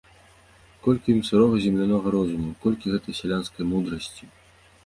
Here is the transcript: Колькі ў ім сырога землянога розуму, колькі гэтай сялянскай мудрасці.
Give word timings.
Колькі 0.85 1.03
ў 1.09 1.13
ім 1.17 1.19
сырога 1.29 1.55
землянога 1.65 2.07
розуму, 2.17 2.57
колькі 2.65 2.93
гэтай 2.97 3.13
сялянскай 3.21 3.63
мудрасці. 3.75 4.23